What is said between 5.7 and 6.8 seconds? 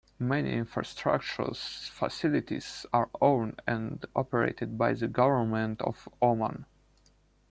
of Oman.